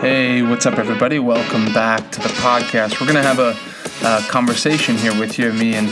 Hey, 0.00 0.42
what's 0.42 0.66
up, 0.66 0.78
everybody? 0.78 1.18
Welcome 1.18 1.72
back 1.72 2.12
to 2.12 2.20
the 2.20 2.28
podcast. 2.28 3.00
We're 3.00 3.10
going 3.10 3.16
to 3.16 3.22
have 3.22 3.38
a, 3.38 3.56
a, 4.06 4.28
conversation 4.28 4.94
here 4.94 5.18
with 5.18 5.38
you, 5.38 5.50
me 5.54 5.74
and 5.74 5.88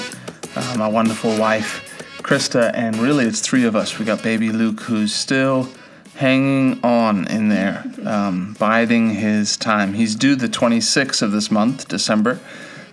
uh, 0.55 0.77
my 0.79 0.87
wonderful 0.87 1.39
wife, 1.39 2.05
Krista, 2.19 2.71
and 2.75 2.97
really 2.99 3.25
it's 3.25 3.41
three 3.41 3.65
of 3.65 3.75
us. 3.75 3.99
We 3.99 4.05
got 4.05 4.23
baby 4.23 4.51
Luke, 4.51 4.81
who's 4.81 5.15
still 5.15 5.71
hanging 6.17 6.85
on 6.85 7.27
in 7.29 7.49
there, 7.49 7.83
um, 8.05 8.55
biding 8.59 9.09
his 9.09 9.57
time. 9.57 9.95
He's 9.95 10.15
due 10.15 10.37
the 10.37 10.49
26th 10.49 11.23
of 11.23 11.33
this 11.33 11.51
month, 11.51 11.89
December. 11.89 12.39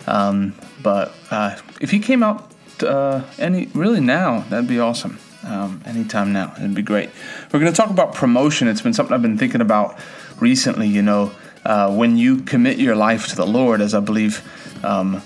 Um, 0.07 0.55
but 0.81 1.13
uh, 1.29 1.57
if 1.81 1.91
he 1.91 1.99
came 1.99 2.23
out 2.23 2.53
uh, 2.81 3.23
any 3.37 3.65
really 3.73 3.99
now, 3.99 4.45
that'd 4.49 4.69
be 4.69 4.79
awesome. 4.79 5.19
Um, 5.43 5.81
anytime 5.85 6.31
now, 6.31 6.53
it'd 6.57 6.73
be 6.73 6.81
great. 6.81 7.09
We're 7.51 7.59
going 7.59 7.71
to 7.71 7.75
talk 7.75 7.89
about 7.89 8.13
promotion. 8.13 8.67
It's 8.67 8.81
been 8.81 8.93
something 8.93 9.13
I've 9.13 9.21
been 9.21 9.37
thinking 9.37 9.59
about 9.59 9.99
recently. 10.41 10.87
You 10.87 11.01
know, 11.01 11.31
uh, 11.63 11.95
when 11.95 12.17
you 12.17 12.41
commit 12.41 12.77
your 12.77 12.95
life 12.95 13.27
to 13.27 13.35
the 13.35 13.47
Lord, 13.47 13.79
as 13.81 13.93
I 13.93 13.99
believe. 14.01 14.45
Um, 14.83 15.21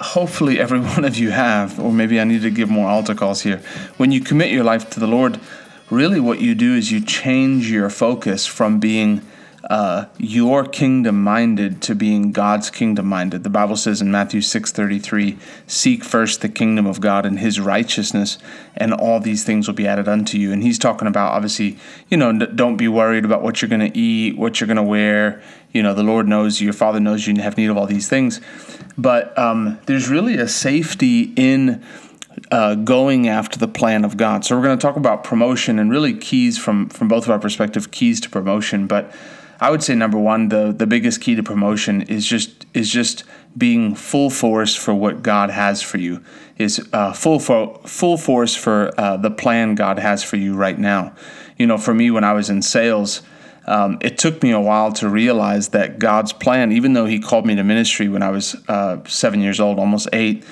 hopefully, 0.00 0.58
every 0.58 0.80
one 0.96 1.04
of 1.04 1.16
you 1.16 1.30
have, 1.30 1.78
or 1.78 1.92
maybe 1.92 2.20
I 2.20 2.24
need 2.24 2.42
to 2.42 2.50
give 2.50 2.68
more 2.68 2.88
altar 2.88 3.14
calls 3.14 3.42
here. 3.42 3.58
When 3.96 4.12
you 4.12 4.20
commit 4.20 4.50
your 4.50 4.64
life 4.64 4.90
to 4.90 5.00
the 5.00 5.06
Lord, 5.06 5.40
really 5.90 6.20
what 6.20 6.40
you 6.40 6.54
do 6.54 6.74
is 6.74 6.90
you 6.90 7.00
change 7.00 7.70
your 7.70 7.90
focus 7.90 8.46
from 8.46 8.80
being 8.80 9.22
uh, 9.70 10.06
your 10.18 10.64
kingdom 10.64 11.22
minded 11.22 11.80
to 11.82 11.94
being 11.94 12.32
God's 12.32 12.68
kingdom 12.68 13.06
minded. 13.06 13.44
The 13.44 13.50
Bible 13.50 13.76
says 13.76 14.00
in 14.00 14.10
Matthew 14.10 14.40
6:33, 14.40 15.38
"Seek 15.66 16.02
first 16.02 16.40
the 16.40 16.48
kingdom 16.48 16.86
of 16.86 17.00
God 17.00 17.24
and 17.24 17.38
his 17.38 17.60
righteousness, 17.60 18.38
and 18.76 18.92
all 18.92 19.20
these 19.20 19.44
things 19.44 19.68
will 19.68 19.74
be 19.74 19.86
added 19.86 20.08
unto 20.08 20.36
you." 20.36 20.52
And 20.52 20.62
he's 20.62 20.78
talking 20.78 21.06
about 21.06 21.32
obviously, 21.32 21.76
you 22.08 22.16
know, 22.16 22.32
don't 22.32 22.76
be 22.76 22.88
worried 22.88 23.24
about 23.24 23.42
what 23.42 23.62
you're 23.62 23.68
going 23.68 23.92
to 23.92 23.96
eat, 23.96 24.36
what 24.36 24.60
you're 24.60 24.66
going 24.66 24.76
to 24.76 24.82
wear. 24.82 25.40
You 25.72 25.82
know, 25.82 25.94
the 25.94 26.02
Lord 26.02 26.26
knows 26.26 26.60
you, 26.60 26.64
your 26.64 26.74
Father 26.74 26.98
knows 26.98 27.26
you 27.26 27.40
have 27.40 27.56
need 27.56 27.70
of 27.70 27.78
all 27.78 27.86
these 27.86 28.08
things. 28.08 28.40
But 28.98 29.36
um, 29.38 29.78
there's 29.86 30.08
really 30.08 30.36
a 30.36 30.48
safety 30.48 31.32
in 31.36 31.82
uh, 32.50 32.74
going 32.74 33.28
after 33.28 33.58
the 33.58 33.68
plan 33.68 34.04
of 34.04 34.16
God. 34.16 34.44
So 34.44 34.56
we're 34.56 34.64
going 34.64 34.78
to 34.78 34.82
talk 34.82 34.96
about 34.96 35.22
promotion 35.24 35.78
and 35.78 35.90
really 35.90 36.14
keys 36.14 36.58
from 36.58 36.88
from 36.88 37.06
both 37.06 37.24
of 37.24 37.30
our 37.30 37.38
perspective, 37.38 37.92
keys 37.92 38.20
to 38.22 38.28
promotion. 38.28 38.88
But 38.88 39.12
I 39.62 39.70
would 39.70 39.84
say 39.84 39.94
number 39.94 40.18
one, 40.18 40.48
the 40.48 40.74
the 40.76 40.88
biggest 40.88 41.20
key 41.20 41.36
to 41.36 41.42
promotion 41.44 42.02
is 42.02 42.26
just 42.26 42.66
is 42.74 42.90
just 42.90 43.22
being 43.56 43.94
full 43.94 44.28
force 44.28 44.74
for 44.74 44.92
what 44.92 45.22
God 45.22 45.50
has 45.50 45.80
for 45.80 45.98
you. 45.98 46.20
Is 46.58 46.84
uh, 46.92 47.12
full 47.12 47.38
for, 47.38 47.80
full 47.86 48.18
force 48.18 48.56
for 48.56 48.90
uh, 48.98 49.18
the 49.18 49.30
plan 49.30 49.76
God 49.76 50.00
has 50.00 50.24
for 50.24 50.36
you 50.36 50.56
right 50.56 50.76
now. 50.76 51.14
You 51.58 51.68
know, 51.68 51.78
for 51.78 51.94
me, 51.94 52.10
when 52.10 52.24
I 52.24 52.32
was 52.32 52.50
in 52.50 52.60
sales. 52.60 53.22
Um, 53.64 53.98
it 54.00 54.18
took 54.18 54.42
me 54.42 54.50
a 54.50 54.60
while 54.60 54.90
to 54.94 55.08
realize 55.08 55.68
that 55.68 56.00
God's 56.00 56.32
plan, 56.32 56.72
even 56.72 56.94
though 56.94 57.06
He 57.06 57.20
called 57.20 57.46
me 57.46 57.54
to 57.54 57.62
ministry 57.62 58.08
when 58.08 58.20
I 58.20 58.30
was 58.30 58.56
uh, 58.66 58.98
seven 59.06 59.40
years 59.40 59.60
old, 59.60 59.78
almost 59.78 60.08
eight, 60.12 60.44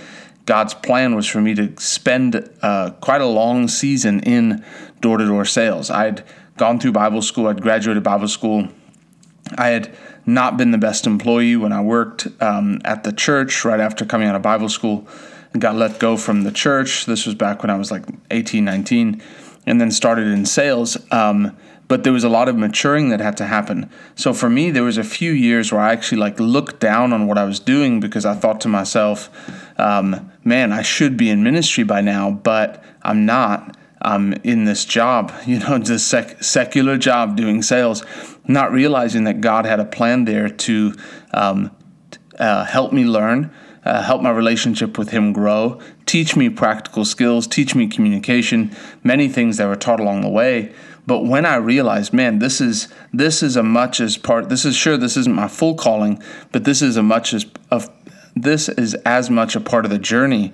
God's 0.46 0.74
plan 0.74 1.16
was 1.16 1.26
for 1.26 1.40
me 1.40 1.56
to 1.56 1.74
spend 1.80 2.48
uh, 2.62 2.92
quite 3.00 3.20
a 3.20 3.26
long 3.26 3.66
season 3.66 4.20
in 4.20 4.64
door 5.00 5.18
to 5.18 5.26
door 5.26 5.44
sales. 5.44 5.90
I'd 5.90 6.22
gone 6.56 6.78
through 6.78 6.92
Bible 6.92 7.20
school, 7.20 7.48
I'd 7.48 7.60
graduated 7.60 8.04
Bible 8.04 8.28
school. 8.28 8.68
I 9.56 9.68
had 9.68 9.94
not 10.26 10.56
been 10.56 10.70
the 10.70 10.78
best 10.78 11.06
employee 11.06 11.56
when 11.56 11.72
I 11.72 11.80
worked 11.80 12.28
um, 12.40 12.80
at 12.84 13.04
the 13.04 13.12
church 13.12 13.64
right 13.64 13.80
after 13.80 14.04
coming 14.04 14.28
out 14.28 14.36
of 14.36 14.42
Bible 14.42 14.68
school 14.68 15.06
and 15.52 15.60
got 15.60 15.74
let 15.74 15.98
go 15.98 16.16
from 16.16 16.42
the 16.42 16.52
church. 16.52 17.06
This 17.06 17.26
was 17.26 17.34
back 17.34 17.62
when 17.62 17.70
I 17.70 17.76
was 17.76 17.90
like 17.90 18.04
18, 18.30 18.64
19, 18.64 19.22
and 19.66 19.80
then 19.80 19.90
started 19.90 20.28
in 20.28 20.46
sales. 20.46 20.96
Um, 21.10 21.56
but 21.88 22.04
there 22.04 22.12
was 22.12 22.22
a 22.22 22.28
lot 22.28 22.48
of 22.48 22.56
maturing 22.56 23.08
that 23.08 23.18
had 23.18 23.36
to 23.38 23.46
happen. 23.46 23.90
So 24.14 24.32
for 24.32 24.48
me, 24.48 24.70
there 24.70 24.84
was 24.84 24.96
a 24.96 25.02
few 25.02 25.32
years 25.32 25.72
where 25.72 25.80
I 25.80 25.92
actually 25.92 26.18
like 26.18 26.38
looked 26.38 26.78
down 26.78 27.12
on 27.12 27.26
what 27.26 27.36
I 27.36 27.44
was 27.44 27.58
doing 27.58 27.98
because 27.98 28.24
I 28.24 28.34
thought 28.34 28.60
to 28.60 28.68
myself, 28.68 29.28
um, 29.76 30.30
"Man, 30.44 30.72
I 30.72 30.82
should 30.82 31.16
be 31.16 31.30
in 31.30 31.42
ministry 31.42 31.82
by 31.82 32.00
now, 32.00 32.30
but 32.30 32.84
I'm 33.02 33.26
not." 33.26 33.76
I'm 34.02 34.32
in 34.44 34.64
this 34.64 34.84
job, 34.84 35.32
you 35.46 35.58
know, 35.58 35.78
this 35.78 36.04
sec- 36.04 36.42
secular 36.42 36.96
job 36.96 37.36
doing 37.36 37.62
sales, 37.62 38.04
not 38.46 38.72
realizing 38.72 39.24
that 39.24 39.40
God 39.40 39.66
had 39.66 39.80
a 39.80 39.84
plan 39.84 40.24
there 40.24 40.48
to 40.48 40.94
um, 41.32 41.70
uh, 42.38 42.64
help 42.64 42.92
me 42.92 43.04
learn, 43.04 43.52
uh, 43.84 44.02
help 44.02 44.22
my 44.22 44.30
relationship 44.30 44.98
with 44.98 45.10
Him 45.10 45.32
grow, 45.32 45.80
teach 46.06 46.36
me 46.36 46.48
practical 46.48 47.04
skills, 47.04 47.46
teach 47.46 47.74
me 47.74 47.86
communication, 47.86 48.74
many 49.02 49.28
things 49.28 49.56
that 49.56 49.66
were 49.66 49.76
taught 49.76 50.00
along 50.00 50.22
the 50.22 50.28
way. 50.28 50.72
But 51.06 51.24
when 51.24 51.46
I 51.46 51.56
realized, 51.56 52.12
man, 52.12 52.38
this 52.38 52.60
is 52.60 52.88
this 53.12 53.42
is 53.42 53.56
a 53.56 53.62
much 53.62 54.00
as 54.00 54.16
part. 54.16 54.48
This 54.48 54.64
is 54.64 54.76
sure 54.76 54.96
this 54.96 55.16
isn't 55.16 55.34
my 55.34 55.48
full 55.48 55.74
calling, 55.74 56.22
but 56.52 56.64
this 56.64 56.82
is 56.82 56.96
a 56.96 57.02
much 57.02 57.32
as 57.32 57.46
of 57.70 57.90
this 58.36 58.68
is 58.68 58.94
as 58.94 59.30
much 59.30 59.56
a 59.56 59.60
part 59.60 59.84
of 59.84 59.90
the 59.90 59.98
journey 59.98 60.52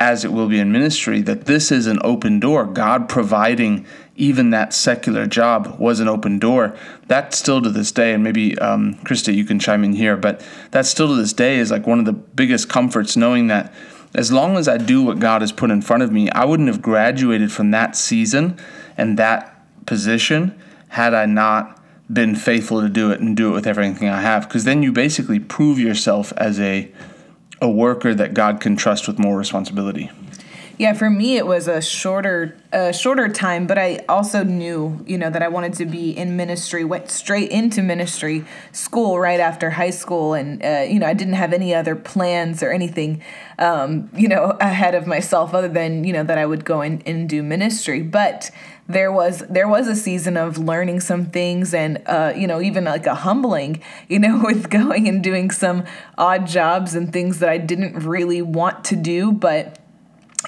as 0.00 0.24
it 0.24 0.32
will 0.32 0.48
be 0.48 0.58
in 0.58 0.72
ministry. 0.72 1.20
That 1.20 1.44
this 1.44 1.70
is 1.70 1.86
an 1.86 1.98
open 2.02 2.40
door. 2.40 2.64
God 2.64 3.08
providing 3.08 3.86
even 4.16 4.50
that 4.50 4.72
secular 4.74 5.26
job 5.26 5.78
was 5.78 6.00
an 6.00 6.08
open 6.08 6.38
door. 6.38 6.74
That 7.06 7.34
still 7.34 7.62
to 7.62 7.70
this 7.70 7.92
day, 7.92 8.14
and 8.14 8.24
maybe 8.24 8.58
um, 8.58 8.94
Krista, 9.04 9.32
you 9.32 9.44
can 9.44 9.60
chime 9.60 9.84
in 9.84 9.92
here, 9.92 10.16
but 10.16 10.44
that 10.72 10.86
still 10.86 11.08
to 11.08 11.14
this 11.14 11.34
day 11.34 11.58
is 11.58 11.70
like 11.70 11.86
one 11.86 11.98
of 11.98 12.06
the 12.06 12.12
biggest 12.12 12.68
comforts, 12.68 13.16
knowing 13.16 13.46
that 13.48 13.72
as 14.14 14.32
long 14.32 14.56
as 14.56 14.66
I 14.66 14.78
do 14.78 15.02
what 15.02 15.20
God 15.20 15.42
has 15.42 15.52
put 15.52 15.70
in 15.70 15.82
front 15.82 16.02
of 16.02 16.10
me, 16.10 16.30
I 16.30 16.44
wouldn't 16.44 16.68
have 16.68 16.82
graduated 16.82 17.52
from 17.52 17.70
that 17.70 17.94
season 17.94 18.58
and 18.96 19.18
that 19.18 19.56
position 19.86 20.60
had 20.88 21.14
I 21.14 21.26
not 21.26 21.80
been 22.12 22.34
faithful 22.34 22.80
to 22.80 22.88
do 22.88 23.12
it 23.12 23.20
and 23.20 23.36
do 23.36 23.50
it 23.50 23.54
with 23.54 23.66
everything 23.66 24.08
I 24.08 24.20
have. 24.20 24.48
Because 24.48 24.64
then 24.64 24.82
you 24.82 24.90
basically 24.90 25.38
prove 25.38 25.78
yourself 25.78 26.32
as 26.36 26.58
a 26.58 26.90
a 27.60 27.70
worker 27.70 28.14
that 28.14 28.34
God 28.34 28.60
can 28.60 28.76
trust 28.76 29.06
with 29.06 29.18
more 29.18 29.36
responsibility. 29.36 30.10
Yeah, 30.80 30.94
for 30.94 31.10
me 31.10 31.36
it 31.36 31.46
was 31.46 31.68
a 31.68 31.82
shorter 31.82 32.56
a 32.72 32.90
shorter 32.90 33.28
time, 33.28 33.66
but 33.66 33.76
I 33.76 34.02
also 34.08 34.42
knew, 34.44 35.04
you 35.06 35.18
know, 35.18 35.28
that 35.28 35.42
I 35.42 35.48
wanted 35.48 35.74
to 35.74 35.84
be 35.84 36.16
in 36.16 36.38
ministry. 36.38 36.84
Went 36.84 37.10
straight 37.10 37.50
into 37.50 37.82
ministry 37.82 38.46
school 38.72 39.18
right 39.18 39.40
after 39.40 39.68
high 39.68 39.90
school, 39.90 40.32
and 40.32 40.64
uh, 40.64 40.86
you 40.88 40.98
know, 40.98 41.06
I 41.06 41.12
didn't 41.12 41.34
have 41.34 41.52
any 41.52 41.74
other 41.74 41.94
plans 41.94 42.62
or 42.62 42.72
anything, 42.72 43.22
um, 43.58 44.08
you 44.14 44.26
know, 44.26 44.56
ahead 44.60 44.94
of 44.94 45.06
myself 45.06 45.52
other 45.52 45.68
than 45.68 46.04
you 46.04 46.14
know 46.14 46.24
that 46.24 46.38
I 46.38 46.46
would 46.46 46.64
go 46.64 46.80
in 46.80 47.02
and 47.04 47.28
do 47.28 47.42
ministry. 47.42 48.00
But 48.00 48.50
there 48.92 49.12
was 49.12 49.40
there 49.48 49.68
was 49.68 49.88
a 49.88 49.96
season 49.96 50.36
of 50.36 50.58
learning 50.58 51.00
some 51.00 51.26
things 51.26 51.72
and 51.74 52.02
uh, 52.06 52.32
you 52.36 52.46
know 52.46 52.60
even 52.60 52.84
like 52.84 53.06
a 53.06 53.14
humbling 53.14 53.82
you 54.08 54.18
know 54.18 54.40
with 54.44 54.70
going 54.70 55.08
and 55.08 55.22
doing 55.22 55.50
some 55.50 55.84
odd 56.18 56.46
jobs 56.46 56.94
and 56.94 57.12
things 57.12 57.38
that 57.38 57.48
I 57.48 57.58
didn't 57.58 58.04
really 58.04 58.42
want 58.42 58.84
to 58.86 58.96
do 58.96 59.32
but 59.32 59.78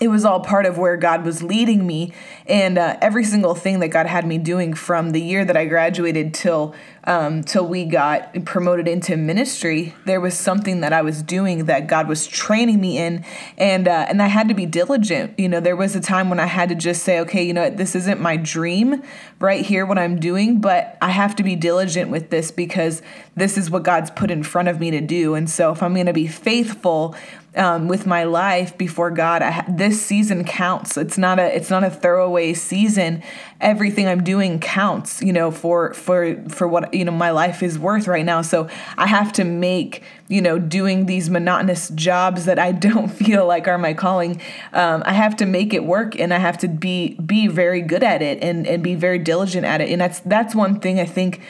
it 0.01 0.09
was 0.09 0.25
all 0.25 0.41
part 0.41 0.67
of 0.67 0.79
where 0.79 0.97
God 0.97 1.25
was 1.25 1.43
leading 1.43 1.87
me. 1.87 2.13
And 2.47 2.79
uh, 2.79 2.97
every 3.03 3.25
single 3.25 3.55
thing 3.55 3.81
that 3.81 3.89
God 3.89 4.07
had 4.07 4.27
me 4.27 4.39
doing 4.39 4.73
from 4.75 5.11
the 5.11 5.21
year 5.21 5.45
that 5.45 5.57
I 5.57 5.67
graduated 5.67 6.33
till 6.33 6.75
um, 7.05 7.43
till 7.43 7.67
we 7.67 7.85
got 7.85 8.45
promoted 8.45 8.87
into 8.87 9.17
ministry, 9.17 9.95
there 10.05 10.21
was 10.21 10.39
something 10.39 10.81
that 10.83 10.93
I 10.93 11.03
was 11.03 11.23
doing 11.23 11.65
that 11.65 11.89
God 11.89 12.07
was 12.07 12.27
training 12.27 12.81
me 12.81 12.99
in, 12.99 13.25
and 13.59 13.89
uh, 13.89 14.07
and 14.09 14.23
I 14.23 14.29
had 14.29 14.49
to 14.49 14.55
be 14.55 14.67
diligent. 14.67 15.39
You 15.39 15.49
know, 15.49 15.59
there 15.59 15.75
was 15.75 15.97
a 15.97 16.01
time 16.01 16.31
when 16.31 16.39
I 16.39 16.47
had 16.47 16.69
to 16.69 16.75
just 16.75 17.03
say, 17.03 17.19
okay, 17.21 17.43
you 17.43 17.53
know, 17.53 17.71
this 17.71 17.97
isn't 17.97 18.21
my 18.21 18.37
dream 18.37 19.03
right 19.41 19.65
here, 19.65 19.85
what 19.85 19.99
I'm 19.99 20.21
doing, 20.21 20.61
but 20.61 20.97
I 21.03 21.11
have 21.11 21.35
to 21.37 21.43
be 21.43 21.57
diligent 21.57 22.11
with 22.11 22.31
this 22.31 22.53
because 22.53 23.03
this 23.35 23.59
is 23.59 23.71
what 23.71 23.83
God's 23.83 24.11
put 24.11 24.31
in 24.31 24.45
front 24.45 24.69
of 24.69 24.79
me 24.79 24.93
to 24.93 25.01
do. 25.01 25.35
And 25.35 25.51
so, 25.51 25.73
if 25.73 25.83
I'm 25.83 25.95
going 25.95 26.07
to 26.07 26.12
be 26.12 26.29
faithful 26.29 27.17
um, 27.55 27.89
with 27.89 28.07
my 28.07 28.25
life 28.25 28.77
before 28.79 29.11
God. 29.11 29.43
I, 29.43 29.65
this 29.69 30.01
season 30.01 30.45
counts. 30.45 30.97
It's 30.97 31.19
not 31.19 31.39
a 31.39 31.55
it's 31.55 31.71
not 31.71 31.85
a 31.85 31.91
throwaway 31.91 32.55
season. 32.55 33.23
Everything 33.61 34.09
I'm 34.09 34.25
doing 34.25 34.59
counts. 34.59 35.23
You 35.23 35.33
know, 35.33 35.51
for 35.51 35.93
for 35.95 36.37
for 36.49 36.67
what 36.67 36.92
you 36.93 37.05
know 37.05 37.13
my 37.13 37.31
life 37.31 37.63
is 37.63 37.79
worth 37.79 38.07
right 38.07 38.25
now. 38.25 38.43
So 38.43 38.69
I 38.97 39.06
have 39.06 39.33
to 39.35 39.44
make 39.44 40.03
you 40.29 40.41
know 40.41 40.59
doing 40.59 41.06
these 41.06 41.31
monotonous 41.31 41.89
jobs 41.91 42.44
that 42.44 42.59
I 42.59 42.73
don't 42.89 43.09
feel 43.09 43.47
like 43.47 43.69
are 43.69 43.79
my 43.79 43.94
calling. 43.94 44.41
Um, 44.73 45.03
I 45.06 45.12
have 45.12 45.37
to 45.37 45.47
make 45.47 45.75
it 45.75 45.85
work, 45.85 46.19
and 46.19 46.33
I 46.33 46.39
have 46.39 46.59
to 46.59 46.69
be 46.69 47.15
be 47.15 47.47
very 47.47 47.83
good 47.83 48.03
at 48.03 48.23
it 48.23 48.43
and 48.43 48.67
and 48.67 48.83
be 48.83 48.94
very 48.94 49.19
diligent 49.19 49.65
at 49.65 49.81
it. 49.81 49.91
And 49.91 50.00
that's 50.00 50.21
that's 50.21 50.55
one 50.55 50.81
thing 50.81 51.00
I 51.00 51.06
think 51.06 51.41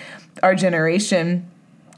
our 0.42 0.54
generation 0.54 1.48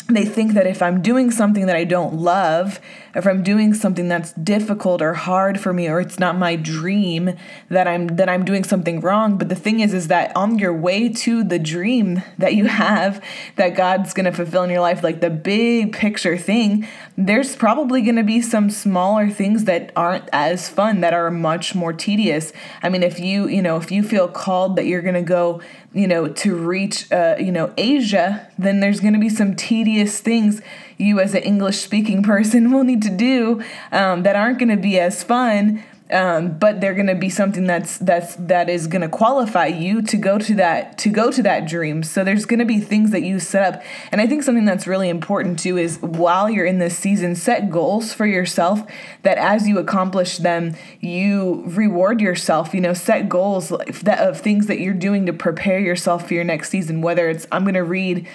they 0.08 0.24
think 0.24 0.52
that 0.52 0.66
if 0.66 0.82
I'm 0.82 1.00
doing 1.00 1.30
something 1.30 1.66
that 1.66 1.76
I 1.76 1.84
don't 1.84 2.14
love, 2.14 2.78
if 3.14 3.26
I'm 3.26 3.42
doing 3.42 3.74
something 3.74 4.08
that's 4.08 4.32
difficult 4.32 5.00
or 5.00 5.14
hard 5.14 5.60
for 5.60 5.72
me 5.72 5.88
or 5.88 6.00
it's 6.00 6.18
not 6.18 6.36
my 6.36 6.56
dream 6.56 7.36
that 7.68 7.86
I'm 7.86 8.08
that 8.08 8.28
I'm 8.28 8.44
doing 8.44 8.64
something 8.64 9.00
wrong. 9.00 9.38
But 9.38 9.48
the 9.48 9.54
thing 9.54 9.80
is 9.80 9.94
is 9.94 10.08
that 10.08 10.34
on 10.36 10.58
your 10.58 10.72
way 10.72 11.08
to 11.08 11.44
the 11.44 11.58
dream 11.58 12.22
that 12.38 12.54
you 12.54 12.66
have 12.66 13.24
that 13.56 13.76
God's 13.76 14.12
going 14.14 14.26
to 14.26 14.32
fulfill 14.32 14.64
in 14.64 14.70
your 14.70 14.80
life 14.80 15.02
like 15.02 15.20
the 15.20 15.30
big 15.30 15.92
picture 15.92 16.36
thing, 16.36 16.86
there's 17.16 17.56
probably 17.56 18.02
going 18.02 18.16
to 18.16 18.22
be 18.22 18.40
some 18.40 18.70
smaller 18.70 19.30
things 19.30 19.64
that 19.64 19.92
aren't 19.94 20.28
as 20.32 20.68
fun 20.68 21.00
that 21.00 21.14
are 21.14 21.30
much 21.30 21.74
more 21.74 21.92
tedious. 21.92 22.52
I 22.82 22.88
mean, 22.88 23.02
if 23.02 23.20
you, 23.20 23.48
you 23.48 23.62
know, 23.62 23.76
if 23.76 23.90
you 23.90 24.02
feel 24.02 24.28
called 24.28 24.76
that 24.76 24.86
you're 24.86 25.02
going 25.02 25.14
to 25.14 25.22
go 25.22 25.60
you 25.94 26.08
know, 26.08 26.26
to 26.26 26.56
reach, 26.56 27.10
uh, 27.12 27.36
you 27.38 27.52
know, 27.52 27.72
Asia, 27.78 28.50
then 28.58 28.80
there's 28.80 28.98
going 28.98 29.14
to 29.14 29.20
be 29.20 29.28
some 29.28 29.54
tedious 29.54 30.20
things 30.20 30.60
you 30.98 31.20
as 31.20 31.34
an 31.34 31.42
English 31.42 31.78
speaking 31.78 32.22
person 32.22 32.70
will 32.72 32.84
need 32.84 33.02
to 33.02 33.10
do 33.10 33.62
um, 33.92 34.22
that 34.22 34.36
aren't 34.36 34.58
going 34.58 34.68
to 34.68 34.76
be 34.76 34.98
as 34.98 35.22
fun 35.22 35.82
um, 36.10 36.58
but 36.58 36.80
they're 36.80 36.94
going 36.94 37.06
to 37.06 37.14
be 37.14 37.30
something 37.30 37.64
that's 37.64 37.96
that's 37.96 38.36
that 38.36 38.68
is 38.68 38.86
going 38.86 39.00
to 39.00 39.08
qualify 39.08 39.66
you 39.66 40.02
to 40.02 40.16
go 40.18 40.38
to 40.38 40.54
that 40.56 40.98
to 40.98 41.08
go 41.08 41.30
to 41.30 41.42
that 41.42 41.66
dream. 41.66 42.02
So 42.02 42.22
there's 42.22 42.44
going 42.44 42.58
to 42.58 42.66
be 42.66 42.78
things 42.78 43.10
that 43.10 43.22
you 43.22 43.40
set 43.40 43.74
up. 43.74 43.82
And 44.12 44.20
i 44.20 44.26
think 44.26 44.42
something 44.42 44.64
that's 44.64 44.86
really 44.86 45.08
important 45.08 45.58
too 45.58 45.76
is 45.76 45.98
while 46.00 46.50
you're 46.50 46.66
in 46.66 46.78
this 46.78 46.96
season 46.96 47.34
set 47.34 47.70
goals 47.70 48.12
for 48.12 48.26
yourself 48.26 48.82
that 49.22 49.38
as 49.38 49.66
you 49.66 49.78
accomplish 49.78 50.38
them 50.38 50.76
you 51.00 51.64
reward 51.66 52.20
yourself 52.20 52.74
you 52.74 52.80
know 52.80 52.94
set 52.94 53.28
goals 53.28 53.72
of 53.72 54.40
things 54.40 54.66
that 54.66 54.80
you're 54.80 54.94
doing 54.94 55.26
to 55.26 55.32
prepare 55.32 55.78
yourself 55.78 56.28
for 56.28 56.34
your 56.34 56.44
next 56.44 56.70
season 56.70 57.00
whether 57.00 57.28
it's 57.28 57.46
i'm 57.50 57.64
going 57.64 57.74
to 57.74 57.84
read 57.84 58.26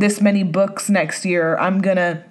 this 0.00 0.20
many 0.20 0.42
books 0.42 0.88
next 0.88 1.24
year 1.24 1.56
i'm 1.58 1.80
going 1.80 1.96
to 1.96 2.22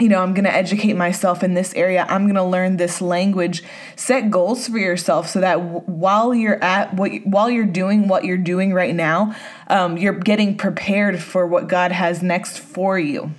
you 0.00 0.08
know, 0.08 0.22
I'm 0.22 0.32
going 0.32 0.44
to 0.44 0.54
educate 0.54 0.92
myself 0.92 1.42
in 1.42 1.54
this 1.54 1.74
area. 1.74 2.06
I'm 2.08 2.24
going 2.24 2.36
to 2.36 2.44
learn 2.44 2.76
this 2.76 3.00
language. 3.00 3.64
Set 3.96 4.30
goals 4.30 4.68
for 4.68 4.78
yourself 4.78 5.28
so 5.28 5.40
that 5.40 5.56
w- 5.56 5.80
while 5.80 6.34
you're 6.34 6.62
at 6.62 6.94
what 6.94 7.10
while 7.24 7.50
you're 7.50 7.66
doing 7.66 8.06
what 8.06 8.24
you're 8.24 8.36
doing 8.36 8.72
right 8.72 8.94
now, 8.94 9.34
um, 9.66 9.98
you're 9.98 10.12
getting 10.12 10.56
prepared 10.56 11.20
for 11.20 11.46
what 11.46 11.66
God 11.66 11.90
has 11.90 12.22
next 12.22 12.60
for 12.60 12.98
you. 12.98 13.32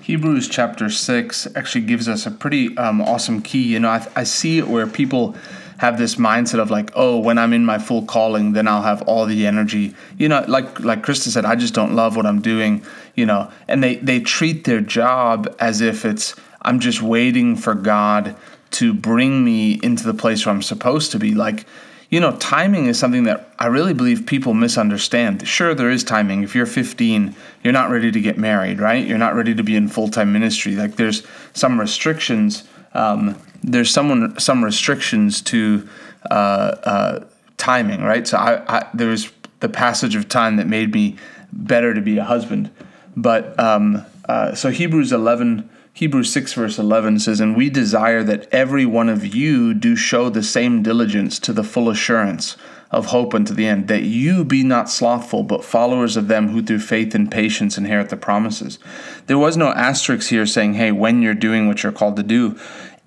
Hebrews 0.00 0.48
chapter 0.48 0.88
six 0.88 1.48
actually 1.56 1.84
gives 1.84 2.08
us 2.08 2.26
a 2.26 2.30
pretty 2.30 2.76
um, 2.76 3.00
awesome 3.00 3.42
key. 3.42 3.62
You 3.62 3.80
know, 3.80 3.88
I, 3.88 4.06
I 4.14 4.24
see 4.24 4.58
it 4.58 4.68
where 4.68 4.86
people 4.86 5.34
have 5.82 5.98
this 5.98 6.14
mindset 6.14 6.60
of 6.60 6.70
like, 6.70 6.92
oh, 6.94 7.18
when 7.18 7.38
I'm 7.38 7.52
in 7.52 7.66
my 7.66 7.76
full 7.76 8.04
calling, 8.04 8.52
then 8.52 8.68
I'll 8.68 8.82
have 8.82 9.02
all 9.02 9.26
the 9.26 9.48
energy. 9.48 9.96
You 10.16 10.28
know, 10.28 10.44
like 10.46 10.78
like 10.78 11.02
Krista 11.02 11.28
said, 11.28 11.44
I 11.44 11.56
just 11.56 11.74
don't 11.74 11.96
love 11.96 12.14
what 12.14 12.24
I'm 12.24 12.40
doing. 12.40 12.84
You 13.16 13.26
know, 13.26 13.50
and 13.66 13.82
they 13.82 13.96
they 13.96 14.20
treat 14.20 14.62
their 14.62 14.80
job 14.80 15.52
as 15.58 15.80
if 15.80 16.04
it's 16.04 16.36
I'm 16.62 16.78
just 16.78 17.02
waiting 17.02 17.56
for 17.56 17.74
God 17.74 18.36
to 18.78 18.94
bring 18.94 19.44
me 19.44 19.80
into 19.82 20.04
the 20.04 20.14
place 20.14 20.46
where 20.46 20.54
I'm 20.54 20.62
supposed 20.62 21.10
to 21.12 21.18
be. 21.18 21.34
Like, 21.34 21.66
you 22.10 22.20
know, 22.20 22.36
timing 22.36 22.86
is 22.86 22.96
something 22.96 23.24
that 23.24 23.52
I 23.58 23.66
really 23.66 23.92
believe 23.92 24.24
people 24.24 24.54
misunderstand. 24.54 25.48
Sure, 25.48 25.74
there 25.74 25.90
is 25.90 26.04
timing. 26.04 26.44
If 26.44 26.54
you're 26.54 26.64
15, 26.64 27.34
you're 27.64 27.72
not 27.72 27.90
ready 27.90 28.12
to 28.12 28.20
get 28.20 28.38
married, 28.38 28.78
right? 28.78 29.04
You're 29.04 29.18
not 29.18 29.34
ready 29.34 29.52
to 29.56 29.64
be 29.64 29.74
in 29.74 29.88
full 29.88 30.08
time 30.08 30.32
ministry. 30.32 30.76
Like, 30.76 30.94
there's 30.94 31.26
some 31.54 31.80
restrictions 31.80 32.62
um, 32.94 33.38
there's 33.62 33.90
some 33.90 34.38
some 34.38 34.64
restrictions 34.64 35.40
to 35.42 35.88
uh, 36.30 36.34
uh, 36.34 37.24
timing, 37.56 38.02
right? 38.02 38.26
So 38.26 38.38
I, 38.38 38.78
I, 38.78 38.88
there 38.94 39.08
was 39.08 39.30
the 39.60 39.68
passage 39.68 40.14
of 40.14 40.28
time 40.28 40.56
that 40.56 40.66
made 40.66 40.92
me 40.92 41.16
better 41.52 41.94
to 41.94 42.00
be 42.00 42.18
a 42.18 42.24
husband, 42.24 42.70
but 43.16 43.58
um, 43.58 44.04
uh, 44.28 44.54
so 44.54 44.70
Hebrews 44.70 45.12
11. 45.12 45.68
Hebrews 45.94 46.32
6 46.32 46.54
verse 46.54 46.78
11 46.78 47.18
says, 47.18 47.38
And 47.38 47.54
we 47.54 47.68
desire 47.68 48.22
that 48.24 48.48
every 48.52 48.86
one 48.86 49.08
of 49.08 49.34
you 49.34 49.74
do 49.74 49.94
show 49.94 50.30
the 50.30 50.42
same 50.42 50.82
diligence 50.82 51.38
to 51.40 51.52
the 51.52 51.64
full 51.64 51.90
assurance 51.90 52.56
of 52.90 53.06
hope 53.06 53.34
unto 53.34 53.54
the 53.54 53.66
end, 53.66 53.88
that 53.88 54.02
you 54.02 54.44
be 54.44 54.62
not 54.62 54.88
slothful, 54.88 55.42
but 55.42 55.64
followers 55.64 56.16
of 56.16 56.28
them 56.28 56.48
who 56.48 56.62
through 56.62 56.78
faith 56.78 57.14
and 57.14 57.30
patience 57.30 57.78
inherit 57.78 58.10
the 58.10 58.16
promises. 58.16 58.78
There 59.26 59.38
was 59.38 59.56
no 59.56 59.68
asterisk 59.72 60.28
here 60.28 60.44
saying, 60.44 60.74
hey, 60.74 60.92
when 60.92 61.22
you're 61.22 61.34
doing 61.34 61.68
what 61.68 61.82
you're 61.82 61.92
called 61.92 62.16
to 62.16 62.22
do 62.22 62.58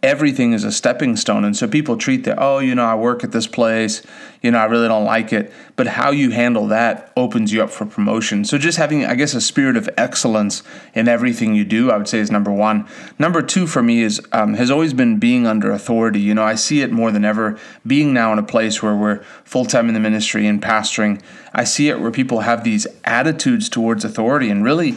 everything 0.06 0.54
is 0.54 0.64
a 0.64 0.72
stepping 0.72 1.16
stone. 1.16 1.44
And 1.44 1.58
so 1.58 1.68
people 1.68 1.98
treat 1.98 2.26
that, 2.26 2.38
oh, 2.40 2.60
you 2.60 2.76
know, 2.76 2.86
I 2.86 2.94
work 2.94 3.24
at 3.24 3.32
this 3.32 3.48
place, 3.48 4.04
you 4.44 4.52
know, 4.52 4.60
I 4.60 4.66
really 4.66 4.88
don't 4.88 5.04
like 5.04 5.34
it. 5.34 5.52
But 5.76 5.88
how 5.88 6.12
you 6.12 6.30
handle 6.30 6.68
that 6.68 7.12
opens 7.18 7.52
you 7.52 7.64
up 7.64 7.72
for 7.72 7.88
promotion. 7.88 8.46
So 8.46 8.60
just 8.60 8.78
having, 8.78 9.04
I 9.04 9.16
guess, 9.16 9.34
a 9.34 9.42
spirit 9.42 9.76
of 9.76 9.90
excellence 9.98 10.62
in 10.94 11.08
everything 11.08 11.56
you 11.56 11.66
do, 11.66 11.90
I 11.90 11.98
would 11.98 12.08
say 12.08 12.20
is 12.20 12.30
number 12.30 12.52
one. 12.52 12.88
Number 13.18 13.42
two 13.42 13.66
for 13.66 13.82
me 13.82 14.04
is 14.04 14.22
um, 14.32 14.54
has 14.54 14.70
always 14.70 14.94
been 14.94 15.18
being 15.18 15.48
under 15.48 15.72
authority. 15.72 16.20
You 16.20 16.36
know, 16.36 16.44
I 16.44 16.54
see 16.54 16.82
it 16.82 16.92
more 16.92 17.12
than 17.12 17.26
ever. 17.26 17.58
Being 17.86 18.14
now 18.14 18.32
in 18.32 18.38
a 18.38 18.44
place 18.44 18.84
where 18.84 18.96
we're 18.96 19.24
full 19.44 19.66
time 19.66 19.88
in 19.88 19.96
the 19.96 20.00
ministry 20.00 20.46
and 20.46 20.62
pastoring, 20.62 21.20
I 21.52 21.64
see 21.64 21.90
it 21.90 22.00
where 22.00 22.12
people 22.12 22.42
have 22.42 22.64
these 22.64 22.86
attitudes 23.04 23.70
towards 23.70 24.06
authority, 24.06 24.52
and 24.52 24.64
really, 24.64 24.96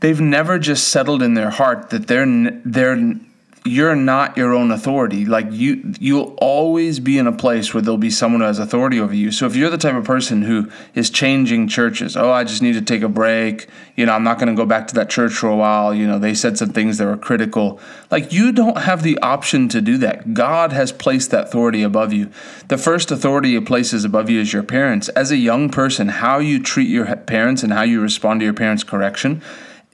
they've 0.00 0.20
never 0.20 0.60
just 0.60 0.88
settled 0.88 1.22
in 1.22 1.34
their 1.34 1.50
heart 1.50 1.90
that 1.90 2.06
they're 2.06 2.26
they're 2.64 3.16
you're 3.66 3.96
not 3.96 4.36
your 4.36 4.54
own 4.54 4.70
authority. 4.70 5.24
Like 5.24 5.46
you 5.50 5.94
you'll 5.98 6.34
always 6.38 7.00
be 7.00 7.18
in 7.18 7.26
a 7.26 7.32
place 7.32 7.72
where 7.74 7.82
there'll 7.82 7.98
be 7.98 8.10
someone 8.10 8.40
who 8.40 8.46
has 8.46 8.58
authority 8.58 9.00
over 9.00 9.14
you. 9.14 9.30
So 9.30 9.46
if 9.46 9.56
you're 9.56 9.70
the 9.70 9.78
type 9.78 9.94
of 9.94 10.04
person 10.04 10.42
who 10.42 10.70
is 10.94 11.10
changing 11.10 11.68
churches, 11.68 12.16
oh, 12.16 12.30
I 12.30 12.44
just 12.44 12.62
need 12.62 12.74
to 12.74 12.82
take 12.82 13.02
a 13.02 13.08
break, 13.08 13.68
you 13.96 14.06
know, 14.06 14.12
I'm 14.12 14.24
not 14.24 14.38
going 14.38 14.48
to 14.48 14.54
go 14.54 14.66
back 14.66 14.88
to 14.88 14.94
that 14.96 15.10
church 15.10 15.32
for 15.32 15.48
a 15.48 15.56
while, 15.56 15.94
you 15.94 16.06
know, 16.06 16.18
they 16.18 16.34
said 16.34 16.58
some 16.58 16.70
things 16.70 16.98
that 16.98 17.06
were 17.06 17.16
critical. 17.16 17.80
Like 18.10 18.32
you 18.32 18.52
don't 18.52 18.78
have 18.78 19.02
the 19.02 19.18
option 19.18 19.68
to 19.70 19.80
do 19.80 19.98
that. 19.98 20.34
God 20.34 20.72
has 20.72 20.92
placed 20.92 21.30
that 21.30 21.48
authority 21.48 21.82
above 21.82 22.12
you. 22.12 22.30
The 22.68 22.78
first 22.78 23.10
authority 23.10 23.52
he 23.52 23.60
places 23.60 24.04
above 24.04 24.30
you 24.30 24.40
is 24.40 24.52
your 24.52 24.62
parents. 24.62 25.08
As 25.10 25.30
a 25.30 25.36
young 25.36 25.68
person, 25.70 26.08
how 26.08 26.38
you 26.38 26.62
treat 26.62 26.88
your 26.88 27.14
parents 27.16 27.62
and 27.62 27.72
how 27.72 27.82
you 27.82 28.00
respond 28.00 28.40
to 28.40 28.44
your 28.44 28.54
parents' 28.54 28.84
correction 28.84 29.42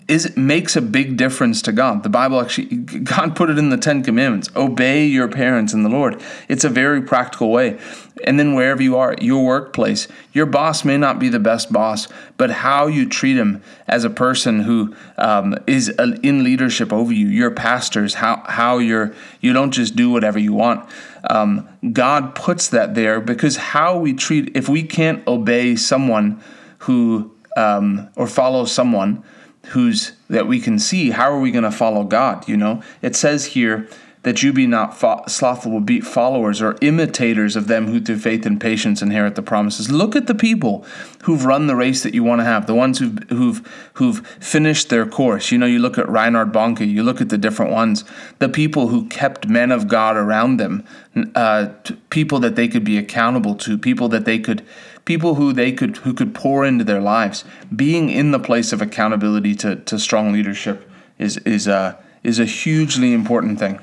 is 0.08 0.26
it 0.26 0.36
makes 0.36 0.76
a 0.76 0.82
big 0.82 1.16
difference 1.16 1.62
to 1.62 1.72
God. 1.72 2.02
The 2.02 2.08
Bible 2.08 2.40
actually 2.40 2.76
God 2.76 3.36
put 3.36 3.50
it 3.50 3.58
in 3.58 3.70
the 3.70 3.76
10 3.76 4.02
commandments. 4.02 4.50
Obey 4.56 5.06
your 5.06 5.28
parents 5.28 5.72
in 5.72 5.82
the 5.82 5.88
Lord. 5.88 6.20
It's 6.48 6.64
a 6.64 6.68
very 6.68 7.02
practical 7.02 7.50
way. 7.50 7.78
And 8.24 8.38
then 8.38 8.54
wherever 8.54 8.82
you 8.82 8.96
are, 8.96 9.16
your 9.20 9.44
workplace, 9.44 10.06
your 10.32 10.46
boss 10.46 10.84
may 10.84 10.96
not 10.96 11.18
be 11.18 11.28
the 11.28 11.40
best 11.40 11.72
boss, 11.72 12.08
but 12.36 12.50
how 12.50 12.86
you 12.86 13.08
treat 13.08 13.36
him 13.36 13.62
as 13.88 14.04
a 14.04 14.10
person 14.10 14.60
who 14.60 14.94
um, 15.16 15.56
is 15.66 15.88
in 15.88 16.44
leadership 16.44 16.92
over 16.92 17.12
you, 17.12 17.26
your 17.26 17.50
pastors, 17.50 18.14
how 18.14 18.42
how 18.46 18.78
you're 18.78 19.14
you 19.40 19.52
don't 19.52 19.72
just 19.72 19.96
do 19.96 20.10
whatever 20.10 20.38
you 20.38 20.52
want. 20.52 20.88
Um, 21.28 21.68
God 21.92 22.34
puts 22.34 22.68
that 22.68 22.94
there 22.94 23.20
because 23.20 23.56
how 23.56 23.98
we 23.98 24.12
treat 24.12 24.56
if 24.56 24.68
we 24.68 24.82
can't 24.82 25.26
obey 25.26 25.74
someone 25.74 26.40
who 26.78 27.32
um, 27.56 28.08
or 28.16 28.26
follow 28.26 28.64
someone 28.64 29.24
who's 29.66 30.12
that 30.28 30.46
we 30.46 30.60
can 30.60 30.78
see 30.78 31.10
how 31.10 31.30
are 31.30 31.40
we 31.40 31.50
going 31.50 31.64
to 31.64 31.70
follow 31.70 32.04
god 32.04 32.46
you 32.48 32.56
know? 32.56 32.82
It 33.00 33.16
says 33.16 33.46
here 33.46 33.88
that 34.22 34.42
you 34.42 34.52
be 34.52 34.66
not 34.66 34.96
fo- 34.96 35.24
slothful 35.26 35.80
be 35.80 36.00
followers 36.00 36.62
or 36.62 36.76
imitators 36.80 37.56
of 37.56 37.66
them 37.66 37.88
who 37.88 38.00
through 38.00 38.18
faith 38.18 38.46
and 38.46 38.60
patience 38.60 39.02
inherit 39.02 39.34
the 39.34 39.42
promises. 39.42 39.90
Look 39.90 40.14
at 40.14 40.26
the 40.26 40.34
people 40.34 40.84
who've 41.24 41.44
run 41.44 41.66
the 41.66 41.74
race 41.74 42.02
that 42.04 42.14
you 42.14 42.22
want 42.22 42.40
to 42.40 42.44
have 42.44 42.66
the 42.66 42.74
ones 42.74 42.98
who've 42.98 43.18
who've 43.30 43.90
who've 43.94 44.26
finished 44.38 44.88
their 44.90 45.06
course. 45.06 45.50
You 45.50 45.58
know 45.58 45.66
you 45.66 45.80
look 45.80 45.98
at 45.98 46.08
Reinhard 46.08 46.52
Bonnke 46.52 46.88
you 46.88 47.02
look 47.02 47.20
at 47.20 47.28
the 47.28 47.38
different 47.38 47.72
ones 47.72 48.04
the 48.38 48.48
people 48.48 48.88
who 48.88 49.08
kept 49.08 49.48
men 49.48 49.72
of 49.72 49.88
god 49.88 50.16
around 50.16 50.58
them 50.58 50.84
uh, 51.34 51.68
people 52.10 52.38
that 52.40 52.56
they 52.56 52.68
could 52.68 52.84
be 52.84 52.96
accountable 52.96 53.54
to 53.56 53.76
people 53.76 54.08
that 54.08 54.24
they 54.24 54.38
could 54.38 54.64
people 55.04 55.34
who 55.34 55.52
they 55.52 55.72
could 55.72 55.98
who 55.98 56.14
could 56.14 56.34
pour 56.34 56.64
into 56.64 56.84
their 56.84 57.00
lives. 57.00 57.44
Being 57.74 58.10
in 58.10 58.30
the 58.30 58.38
place 58.38 58.72
of 58.72 58.82
accountability 58.82 59.54
to, 59.56 59.76
to 59.76 59.98
strong 59.98 60.32
leadership 60.32 60.88
is 61.18 61.38
is 61.38 61.66
a 61.66 61.98
is 62.22 62.38
a 62.38 62.44
hugely 62.44 63.12
important 63.12 63.58
thing. 63.58 63.80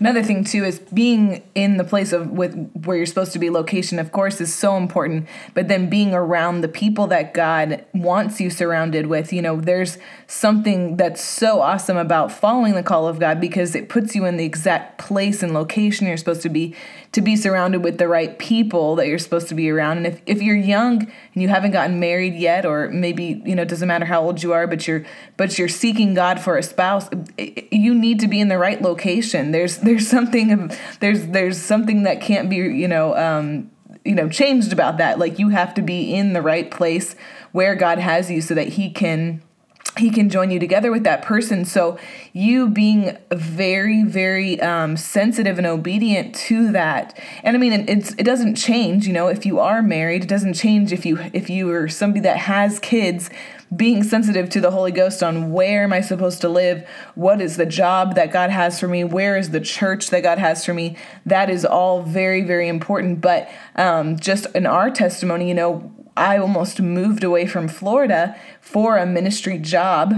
Another 0.00 0.22
thing 0.22 0.44
too 0.44 0.64
is 0.64 0.78
being 0.78 1.42
in 1.54 1.76
the 1.76 1.84
place 1.84 2.14
of 2.14 2.30
with 2.30 2.70
where 2.72 2.96
you're 2.96 3.04
supposed 3.04 3.34
to 3.34 3.38
be 3.38 3.50
location 3.50 3.98
of 3.98 4.12
course 4.12 4.40
is 4.40 4.52
so 4.52 4.78
important 4.78 5.28
but 5.52 5.68
then 5.68 5.90
being 5.90 6.14
around 6.14 6.62
the 6.62 6.68
people 6.68 7.06
that 7.08 7.34
God 7.34 7.84
wants 7.92 8.40
you 8.40 8.48
surrounded 8.48 9.08
with 9.08 9.30
you 9.30 9.42
know 9.42 9.60
there's 9.60 9.98
something 10.26 10.96
that's 10.96 11.22
so 11.22 11.60
awesome 11.60 11.98
about 11.98 12.32
following 12.32 12.76
the 12.76 12.82
call 12.82 13.08
of 13.08 13.18
God 13.18 13.42
because 13.42 13.74
it 13.74 13.90
puts 13.90 14.14
you 14.14 14.24
in 14.24 14.38
the 14.38 14.44
exact 14.46 14.96
place 14.96 15.42
and 15.42 15.52
location 15.52 16.06
you're 16.06 16.16
supposed 16.16 16.42
to 16.42 16.48
be 16.48 16.74
to 17.12 17.20
be 17.20 17.34
surrounded 17.34 17.82
with 17.82 17.98
the 17.98 18.06
right 18.06 18.38
people 18.38 18.94
that 18.94 19.08
you're 19.08 19.18
supposed 19.18 19.48
to 19.48 19.54
be 19.54 19.68
around. 19.68 19.96
And 19.98 20.06
if, 20.06 20.22
if 20.26 20.40
you're 20.40 20.56
young 20.56 21.02
and 21.34 21.42
you 21.42 21.48
haven't 21.48 21.72
gotten 21.72 21.98
married 21.98 22.34
yet, 22.34 22.64
or 22.64 22.88
maybe, 22.88 23.42
you 23.44 23.56
know, 23.56 23.62
it 23.62 23.68
doesn't 23.68 23.88
matter 23.88 24.04
how 24.04 24.22
old 24.22 24.42
you 24.42 24.52
are, 24.52 24.66
but 24.68 24.86
you're 24.86 25.04
but 25.36 25.58
you're 25.58 25.68
seeking 25.68 26.14
God 26.14 26.40
for 26.40 26.56
a 26.56 26.62
spouse, 26.62 27.08
you 27.36 27.94
need 27.94 28.20
to 28.20 28.28
be 28.28 28.40
in 28.40 28.48
the 28.48 28.58
right 28.58 28.80
location. 28.80 29.50
There's 29.50 29.78
there's 29.78 30.06
something 30.06 30.70
there's 31.00 31.26
there's 31.28 31.60
something 31.60 32.04
that 32.04 32.20
can't 32.20 32.48
be, 32.48 32.56
you 32.56 32.86
know, 32.86 33.16
um, 33.16 33.70
you 34.04 34.14
know, 34.14 34.28
changed 34.28 34.72
about 34.72 34.98
that. 34.98 35.18
Like 35.18 35.38
you 35.38 35.48
have 35.48 35.74
to 35.74 35.82
be 35.82 36.14
in 36.14 36.32
the 36.32 36.42
right 36.42 36.70
place 36.70 37.16
where 37.50 37.74
God 37.74 37.98
has 37.98 38.30
you 38.30 38.40
so 38.40 38.54
that 38.54 38.68
he 38.68 38.88
can 38.88 39.42
he 40.00 40.10
can 40.10 40.28
join 40.28 40.50
you 40.50 40.58
together 40.58 40.90
with 40.90 41.04
that 41.04 41.22
person. 41.22 41.64
So 41.64 41.98
you 42.32 42.68
being 42.68 43.16
very, 43.30 44.02
very 44.02 44.60
um, 44.60 44.96
sensitive 44.96 45.58
and 45.58 45.66
obedient 45.66 46.34
to 46.46 46.72
that. 46.72 47.18
And 47.44 47.56
I 47.56 47.60
mean, 47.60 47.88
it's 47.88 48.12
it 48.12 48.24
doesn't 48.24 48.56
change. 48.56 49.06
You 49.06 49.12
know, 49.12 49.28
if 49.28 49.46
you 49.46 49.60
are 49.60 49.82
married, 49.82 50.24
it 50.24 50.28
doesn't 50.28 50.54
change 50.54 50.92
if 50.92 51.06
you 51.06 51.18
if 51.32 51.48
you 51.48 51.70
are 51.70 51.88
somebody 51.88 52.20
that 52.20 52.38
has 52.38 52.78
kids. 52.80 53.30
Being 53.74 54.02
sensitive 54.02 54.50
to 54.50 54.60
the 54.60 54.72
Holy 54.72 54.90
Ghost 54.90 55.22
on 55.22 55.52
where 55.52 55.84
am 55.84 55.92
I 55.92 56.00
supposed 56.00 56.40
to 56.40 56.48
live? 56.48 56.84
What 57.14 57.40
is 57.40 57.56
the 57.56 57.66
job 57.66 58.16
that 58.16 58.32
God 58.32 58.50
has 58.50 58.80
for 58.80 58.88
me? 58.88 59.04
Where 59.04 59.36
is 59.36 59.50
the 59.50 59.60
church 59.60 60.10
that 60.10 60.24
God 60.24 60.38
has 60.38 60.64
for 60.64 60.74
me? 60.74 60.96
That 61.24 61.48
is 61.48 61.64
all 61.64 62.02
very, 62.02 62.42
very 62.42 62.66
important. 62.66 63.20
But 63.20 63.48
um, 63.76 64.18
just 64.18 64.46
in 64.56 64.66
our 64.66 64.90
testimony, 64.90 65.46
you 65.46 65.54
know, 65.54 65.92
I 66.20 66.36
almost 66.36 66.80
moved 66.80 67.24
away 67.24 67.46
from 67.46 67.66
Florida 67.66 68.36
for 68.60 68.98
a 68.98 69.06
ministry 69.06 69.58
job 69.58 70.14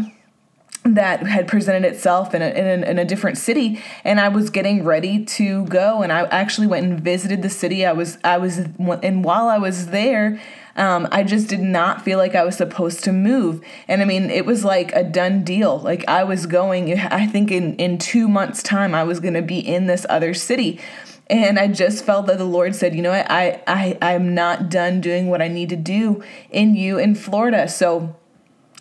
that 0.84 1.24
had 1.24 1.46
presented 1.46 1.86
itself 1.86 2.34
in 2.34 2.42
a, 2.42 2.48
in 2.48 2.82
a, 2.82 2.90
in 2.90 2.98
a 2.98 3.04
different 3.04 3.38
city 3.38 3.80
and 4.02 4.18
I 4.18 4.28
was 4.28 4.50
getting 4.50 4.82
ready 4.82 5.24
to 5.24 5.64
go 5.66 6.02
and 6.02 6.12
I 6.12 6.22
actually 6.24 6.66
went 6.66 6.86
and 6.86 7.00
visited 7.00 7.42
the 7.42 7.48
city 7.48 7.86
I 7.86 7.92
was 7.92 8.18
I 8.24 8.38
was 8.38 8.58
and 8.58 9.24
while 9.24 9.48
I 9.48 9.58
was 9.58 9.88
there 9.88 10.40
um, 10.74 11.06
I 11.12 11.22
just 11.22 11.48
did 11.48 11.60
not 11.60 12.02
feel 12.02 12.18
like 12.18 12.34
I 12.34 12.44
was 12.44 12.56
supposed 12.56 13.04
to 13.04 13.12
move. 13.12 13.62
And 13.88 14.00
I 14.00 14.06
mean, 14.06 14.30
it 14.30 14.46
was 14.46 14.64
like 14.64 14.90
a 14.92 15.04
done 15.04 15.44
deal. 15.44 15.78
Like 15.78 16.02
I 16.08 16.24
was 16.24 16.46
going, 16.46 16.98
I 16.98 17.26
think 17.26 17.50
in, 17.50 17.76
in 17.76 17.98
two 17.98 18.26
months' 18.26 18.62
time, 18.62 18.94
I 18.94 19.04
was 19.04 19.20
going 19.20 19.34
to 19.34 19.42
be 19.42 19.58
in 19.58 19.86
this 19.86 20.06
other 20.08 20.32
city 20.32 20.80
and 21.28 21.58
i 21.58 21.66
just 21.66 22.04
felt 22.04 22.26
that 22.26 22.38
the 22.38 22.44
lord 22.44 22.74
said 22.74 22.94
you 22.94 23.02
know 23.02 23.10
what? 23.10 23.30
I 23.30 23.62
i 23.66 23.98
i'm 24.02 24.34
not 24.34 24.68
done 24.68 25.00
doing 25.00 25.28
what 25.28 25.42
i 25.42 25.48
need 25.48 25.68
to 25.70 25.76
do 25.76 26.22
in 26.50 26.74
you 26.74 26.98
in 26.98 27.14
florida. 27.14 27.68
So 27.68 28.16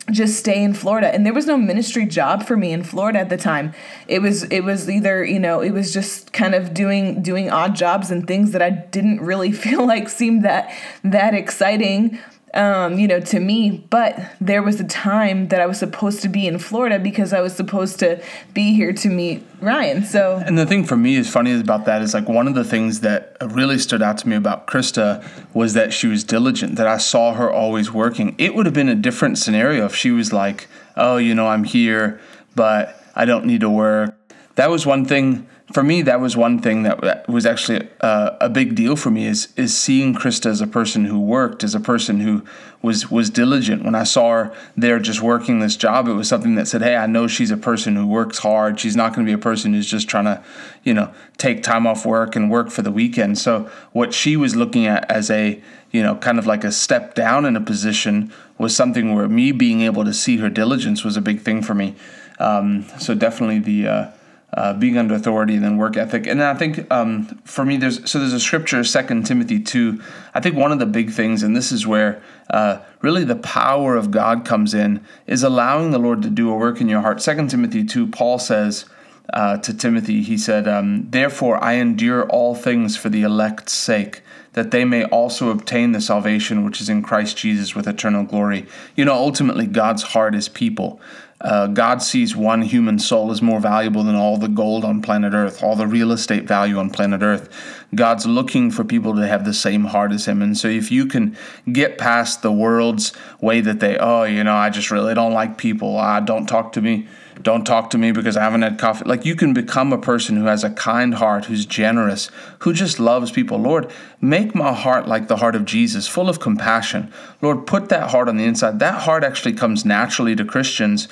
just 0.09 0.39
stay 0.39 0.63
in 0.63 0.73
Florida. 0.73 1.13
And 1.13 1.25
there 1.25 1.33
was 1.33 1.45
no 1.45 1.57
ministry 1.57 2.05
job 2.05 2.43
for 2.43 2.57
me 2.57 2.71
in 2.71 2.83
Florida 2.83 3.19
at 3.19 3.29
the 3.29 3.37
time. 3.37 3.73
It 4.07 4.19
was 4.21 4.43
it 4.43 4.61
was 4.61 4.89
either 4.89 5.23
you 5.23 5.39
know 5.39 5.61
it 5.61 5.71
was 5.71 5.93
just 5.93 6.33
kind 6.33 6.55
of 6.55 6.73
doing 6.73 7.21
doing 7.21 7.49
odd 7.49 7.75
jobs 7.75 8.09
and 8.11 8.27
things 8.27 8.51
that 8.51 8.61
I 8.61 8.69
didn't 8.69 9.21
really 9.21 9.51
feel 9.65 9.85
like 9.85 10.09
seemed 10.09 10.43
that 10.43 10.73
that 11.03 11.33
exciting 11.33 12.19
um, 12.53 12.99
you 12.99 13.07
know, 13.07 13.19
to 13.19 13.39
me. 13.39 13.85
But 13.89 14.19
there 14.39 14.61
was 14.61 14.79
a 14.79 14.83
time 14.83 15.47
that 15.49 15.61
I 15.61 15.65
was 15.65 15.79
supposed 15.79 16.21
to 16.21 16.29
be 16.29 16.47
in 16.47 16.59
Florida 16.59 16.99
because 16.99 17.33
I 17.33 17.41
was 17.41 17.55
supposed 17.55 17.99
to 17.99 18.21
be 18.53 18.73
here 18.73 18.93
to 18.93 19.09
meet 19.09 19.45
Ryan. 19.59 20.03
So, 20.03 20.41
and 20.45 20.57
the 20.57 20.65
thing 20.65 20.83
for 20.83 20.97
me 20.97 21.15
is 21.15 21.29
funny 21.29 21.59
about 21.59 21.85
that 21.85 22.01
is 22.01 22.13
like 22.13 22.27
one 22.27 22.47
of 22.47 22.55
the 22.55 22.63
things 22.63 23.01
that 23.01 23.37
really 23.41 23.77
stood 23.77 24.01
out 24.01 24.17
to 24.19 24.27
me 24.27 24.35
about 24.35 24.67
Krista 24.67 25.25
was 25.53 25.73
that 25.73 25.93
she 25.93 26.07
was 26.07 26.23
diligent. 26.23 26.75
That 26.75 26.87
I 26.87 26.97
saw 26.97 27.33
her 27.33 27.51
always 27.51 27.91
working. 27.91 28.35
It 28.37 28.55
would 28.55 28.65
have 28.65 28.75
been 28.75 28.89
a 28.89 28.95
different 28.95 29.37
scenario 29.37 29.85
if 29.85 29.95
she 29.95 30.11
was 30.11 30.33
like, 30.33 30.67
"Oh, 30.95 31.17
you 31.17 31.35
know, 31.35 31.47
I'm 31.47 31.63
here, 31.63 32.19
but 32.55 33.01
I 33.15 33.25
don't 33.25 33.45
need 33.45 33.61
to 33.61 33.69
work." 33.69 34.15
That 34.55 34.69
was 34.69 34.85
one 34.85 35.05
thing 35.05 35.47
for 35.73 35.83
me, 35.83 36.01
that 36.01 36.19
was 36.19 36.35
one 36.35 36.59
thing 36.59 36.83
that 36.83 37.27
was 37.29 37.45
actually 37.45 37.87
a, 38.01 38.37
a, 38.41 38.49
big 38.49 38.75
deal 38.75 38.95
for 38.95 39.09
me 39.09 39.25
is 39.25 39.53
is 39.55 39.77
seeing 39.77 40.13
Krista 40.13 40.47
as 40.47 40.61
a 40.61 40.67
person 40.67 41.05
who 41.05 41.19
worked, 41.19 41.63
as 41.63 41.73
a 41.75 41.79
person 41.79 42.19
who 42.19 42.43
was 42.81 43.09
was 43.09 43.29
diligent. 43.29 43.83
When 43.83 43.95
I 43.95 44.03
saw 44.03 44.31
her 44.31 44.55
there 44.75 44.99
just 44.99 45.21
working 45.21 45.59
this 45.59 45.75
job, 45.75 46.07
it 46.07 46.13
was 46.13 46.27
something 46.27 46.55
that 46.55 46.67
said, 46.67 46.81
"Hey, 46.81 46.95
I 46.95 47.05
know 47.05 47.27
she's 47.27 47.51
a 47.51 47.57
person 47.57 47.95
who 47.95 48.05
works 48.05 48.39
hard. 48.39 48.79
She's 48.79 48.95
not 48.95 49.13
going 49.13 49.25
to 49.25 49.29
be 49.29 49.33
a 49.33 49.41
person 49.41 49.73
who's 49.73 49.89
just 49.89 50.09
trying 50.09 50.25
to, 50.25 50.43
you 50.83 50.93
know, 50.93 51.13
take 51.37 51.63
time 51.63 51.87
off 51.87 52.05
work 52.05 52.35
and 52.35 52.51
work 52.51 52.69
for 52.69 52.81
the 52.81 52.91
weekend." 52.91 53.37
So 53.37 53.69
what 53.93 54.13
she 54.13 54.35
was 54.35 54.55
looking 54.55 54.85
at 54.85 55.09
as 55.09 55.29
a 55.29 55.61
you 55.91 56.01
know, 56.01 56.15
kind 56.15 56.39
of 56.39 56.47
like 56.47 56.63
a 56.63 56.71
step 56.71 57.15
down 57.15 57.43
in 57.43 57.57
a 57.57 57.61
position 57.61 58.31
was 58.57 58.73
something 58.73 59.13
where 59.13 59.27
me 59.27 59.51
being 59.51 59.81
able 59.81 60.05
to 60.05 60.13
see 60.13 60.37
her 60.37 60.49
diligence 60.49 61.03
was 61.03 61.17
a 61.17 61.21
big 61.21 61.41
thing 61.41 61.61
for 61.61 61.73
me. 61.73 61.95
Um, 62.39 62.85
so 62.97 63.13
definitely 63.13 63.59
the 63.59 63.87
uh, 63.87 64.11
uh, 64.53 64.73
being 64.73 64.97
under 64.97 65.15
authority 65.15 65.55
and 65.55 65.63
then 65.63 65.77
work 65.77 65.97
ethic. 65.97 66.27
And 66.27 66.43
I 66.43 66.53
think 66.53 66.91
um, 66.91 67.25
for 67.45 67.65
me, 67.65 67.77
there's 67.77 68.09
so 68.09 68.19
there's 68.19 68.33
a 68.33 68.39
scripture, 68.39 68.83
Second 68.83 69.25
Timothy 69.25 69.59
two. 69.59 70.01
I 70.33 70.39
think 70.39 70.55
one 70.55 70.71
of 70.71 70.79
the 70.79 70.85
big 70.85 71.11
things, 71.11 71.43
and 71.43 71.55
this 71.55 71.71
is 71.71 71.87
where 71.87 72.21
uh, 72.49 72.79
really 73.01 73.23
the 73.23 73.35
power 73.35 73.95
of 73.95 74.11
God 74.11 74.45
comes 74.45 74.73
in, 74.73 75.03
is 75.27 75.43
allowing 75.43 75.91
the 75.91 75.99
Lord 75.99 76.21
to 76.23 76.29
do 76.29 76.51
a 76.51 76.55
work 76.55 76.81
in 76.81 76.89
your 76.89 77.01
heart. 77.01 77.21
Second 77.21 77.49
Timothy 77.49 77.83
two, 77.83 78.07
Paul 78.07 78.39
says. 78.39 78.85
Uh, 79.33 79.57
to 79.57 79.73
Timothy, 79.73 80.21
he 80.23 80.37
said, 80.37 80.67
um, 80.67 81.07
Therefore 81.09 81.63
I 81.63 81.73
endure 81.73 82.27
all 82.27 82.53
things 82.53 82.97
for 82.97 83.09
the 83.09 83.23
elect's 83.23 83.73
sake, 83.73 84.21
that 84.53 84.71
they 84.71 84.83
may 84.83 85.05
also 85.05 85.49
obtain 85.49 85.93
the 85.93 86.01
salvation 86.01 86.65
which 86.65 86.81
is 86.81 86.89
in 86.89 87.01
Christ 87.01 87.37
Jesus 87.37 87.73
with 87.73 87.87
eternal 87.87 88.23
glory. 88.23 88.65
You 88.95 89.05
know, 89.05 89.13
ultimately, 89.13 89.67
God's 89.67 90.03
heart 90.03 90.35
is 90.35 90.49
people. 90.49 90.99
Uh, 91.39 91.67
God 91.67 92.03
sees 92.03 92.35
one 92.35 92.61
human 92.61 92.99
soul 92.99 93.31
as 93.31 93.41
more 93.41 93.59
valuable 93.59 94.03
than 94.03 94.15
all 94.15 94.37
the 94.37 94.49
gold 94.49 94.83
on 94.83 95.01
planet 95.01 95.33
Earth, 95.33 95.63
all 95.63 95.75
the 95.75 95.87
real 95.87 96.11
estate 96.11 96.43
value 96.43 96.77
on 96.77 96.91
planet 96.91 97.23
Earth. 97.23 97.49
God's 97.95 98.27
looking 98.27 98.69
for 98.69 98.83
people 98.83 99.15
to 99.15 99.25
have 99.25 99.45
the 99.45 99.53
same 99.53 99.85
heart 99.85 100.11
as 100.11 100.27
Him. 100.27 100.41
And 100.41 100.57
so, 100.57 100.67
if 100.67 100.91
you 100.91 101.05
can 101.05 101.37
get 101.71 101.97
past 101.97 102.41
the 102.41 102.51
world's 102.51 103.13
way 103.39 103.61
that 103.61 103.79
they, 103.79 103.97
oh, 103.97 104.23
you 104.23 104.43
know, 104.43 104.55
I 104.55 104.69
just 104.69 104.91
really 104.91 105.15
don't 105.15 105.33
like 105.33 105.57
people, 105.57 105.97
ah, 105.97 106.19
don't 106.19 106.45
talk 106.45 106.73
to 106.73 106.81
me 106.81 107.07
don't 107.43 107.65
talk 107.65 107.89
to 107.91 107.97
me 107.97 108.11
because 108.11 108.37
I 108.37 108.43
haven't 108.43 108.61
had 108.61 108.77
coffee. 108.77 109.05
Like 109.05 109.25
you 109.25 109.35
can 109.35 109.53
become 109.53 109.93
a 109.93 109.97
person 109.97 110.35
who 110.37 110.45
has 110.45 110.63
a 110.63 110.69
kind 110.69 111.15
heart, 111.15 111.45
who's 111.45 111.65
generous, 111.65 112.29
who 112.59 112.73
just 112.73 112.99
loves 112.99 113.31
people. 113.31 113.57
Lord, 113.57 113.91
make 114.19 114.53
my 114.55 114.73
heart 114.73 115.07
like 115.07 115.27
the 115.27 115.37
heart 115.37 115.55
of 115.55 115.65
Jesus, 115.65 116.07
full 116.07 116.29
of 116.29 116.39
compassion. 116.39 117.11
Lord, 117.41 117.67
put 117.67 117.89
that 117.89 118.11
heart 118.11 118.29
on 118.29 118.37
the 118.37 118.45
inside. 118.45 118.79
That 118.79 119.01
heart 119.01 119.23
actually 119.23 119.53
comes 119.53 119.85
naturally 119.85 120.35
to 120.35 120.45
Christians 120.45 121.07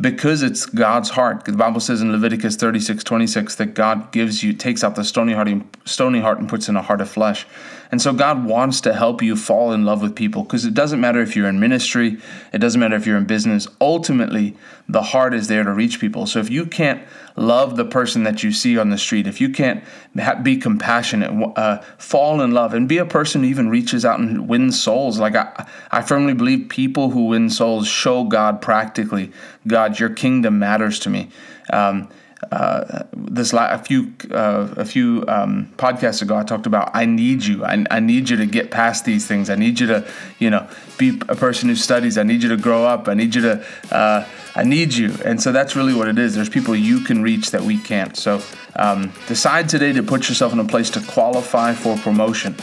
because 0.00 0.42
it's 0.42 0.66
God's 0.66 1.10
heart. 1.10 1.44
The 1.44 1.52
Bible 1.52 1.80
says 1.80 2.00
in 2.00 2.12
Leviticus 2.12 2.56
36, 2.56 3.04
26 3.04 3.56
that 3.56 3.74
God 3.74 4.10
gives 4.12 4.42
you, 4.42 4.52
takes 4.52 4.82
out 4.82 4.96
the 4.96 5.04
stony 5.04 5.32
heart, 5.32 5.48
stony 5.84 6.20
heart 6.20 6.38
and 6.38 6.48
puts 6.48 6.68
in 6.68 6.76
a 6.76 6.82
heart 6.82 7.00
of 7.00 7.10
flesh. 7.10 7.46
And 7.92 8.00
so 8.00 8.14
God 8.14 8.46
wants 8.46 8.80
to 8.80 8.94
help 8.94 9.20
you 9.20 9.36
fall 9.36 9.70
in 9.70 9.84
love 9.84 10.00
with 10.00 10.16
people 10.16 10.44
because 10.44 10.64
it 10.64 10.72
doesn't 10.72 10.98
matter 10.98 11.20
if 11.20 11.36
you're 11.36 11.46
in 11.46 11.60
ministry, 11.60 12.16
it 12.50 12.58
doesn't 12.58 12.80
matter 12.80 12.96
if 12.96 13.06
you're 13.06 13.18
in 13.18 13.26
business. 13.26 13.68
Ultimately, 13.82 14.56
the 14.88 15.02
heart 15.02 15.34
is 15.34 15.48
there 15.48 15.62
to 15.62 15.70
reach 15.70 16.00
people. 16.00 16.26
So 16.26 16.38
if 16.38 16.48
you 16.48 16.64
can't 16.64 17.02
love 17.36 17.76
the 17.76 17.84
person 17.84 18.22
that 18.22 18.42
you 18.42 18.50
see 18.50 18.78
on 18.78 18.88
the 18.88 18.96
street, 18.96 19.26
if 19.26 19.42
you 19.42 19.50
can't 19.50 19.84
be 20.42 20.56
compassionate, 20.56 21.52
uh, 21.56 21.82
fall 21.98 22.40
in 22.40 22.52
love, 22.52 22.72
and 22.72 22.88
be 22.88 22.96
a 22.96 23.04
person 23.04 23.42
who 23.42 23.50
even 23.50 23.68
reaches 23.68 24.06
out 24.06 24.18
and 24.18 24.48
wins 24.48 24.82
souls, 24.82 25.18
like 25.18 25.36
I, 25.36 25.66
I 25.90 26.00
firmly 26.00 26.32
believe 26.32 26.70
people 26.70 27.10
who 27.10 27.26
win 27.26 27.50
souls 27.50 27.86
show 27.86 28.24
God 28.24 28.62
practically, 28.62 29.32
God, 29.66 30.00
your 30.00 30.08
kingdom 30.08 30.58
matters 30.58 30.98
to 31.00 31.10
me. 31.10 31.28
Um, 31.70 32.08
uh, 32.50 33.04
this 33.14 33.52
la- 33.52 33.72
a 33.72 33.78
few 33.78 34.12
uh, 34.30 34.74
a 34.76 34.84
few 34.84 35.24
um, 35.28 35.72
podcasts 35.76 36.22
ago, 36.22 36.36
I 36.36 36.42
talked 36.42 36.66
about 36.66 36.90
I 36.94 37.06
need 37.06 37.44
you. 37.44 37.64
I, 37.64 37.84
I 37.90 38.00
need 38.00 38.28
you 38.28 38.36
to 38.36 38.46
get 38.46 38.70
past 38.70 39.04
these 39.04 39.26
things. 39.26 39.48
I 39.48 39.54
need 39.54 39.80
you 39.80 39.86
to 39.86 40.06
you 40.38 40.50
know 40.50 40.68
be 40.98 41.20
a 41.28 41.36
person 41.36 41.68
who 41.68 41.76
studies. 41.76 42.18
I 42.18 42.22
need 42.24 42.42
you 42.42 42.48
to 42.48 42.56
grow 42.56 42.84
up. 42.84 43.08
I 43.08 43.14
need 43.14 43.34
you 43.34 43.42
to 43.42 43.66
uh, 43.90 44.26
I 44.54 44.64
need 44.64 44.94
you. 44.94 45.14
And 45.24 45.42
so 45.42 45.52
that's 45.52 45.76
really 45.76 45.94
what 45.94 46.08
it 46.08 46.18
is. 46.18 46.34
There's 46.34 46.48
people 46.48 46.76
you 46.76 47.00
can 47.00 47.22
reach 47.22 47.50
that 47.52 47.62
we 47.62 47.78
can't. 47.78 48.16
So 48.16 48.42
um, 48.76 49.12
decide 49.26 49.68
today 49.68 49.92
to 49.92 50.02
put 50.02 50.28
yourself 50.28 50.52
in 50.52 50.58
a 50.58 50.64
place 50.64 50.90
to 50.90 51.00
qualify 51.00 51.74
for 51.74 51.96
promotion. 51.96 52.56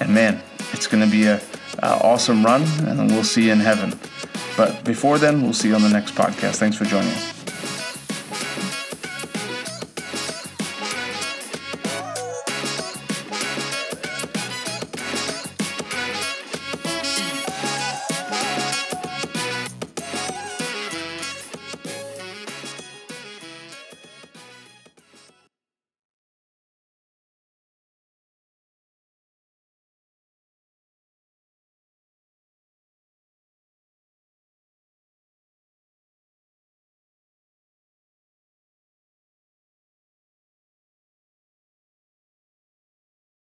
And 0.00 0.14
man, 0.14 0.40
it's 0.72 0.86
going 0.86 1.04
to 1.04 1.10
be 1.10 1.24
a, 1.24 1.40
a 1.82 2.00
awesome 2.02 2.44
run, 2.44 2.62
and 2.86 3.10
we'll 3.10 3.24
see 3.24 3.46
you 3.46 3.52
in 3.52 3.60
heaven. 3.60 3.98
But 4.56 4.84
before 4.84 5.18
then, 5.18 5.42
we'll 5.42 5.52
see 5.52 5.68
you 5.68 5.74
on 5.74 5.82
the 5.82 5.88
next 5.88 6.14
podcast. 6.14 6.56
Thanks 6.56 6.76
for 6.76 6.84
joining 6.84 7.10
us. 7.10 7.37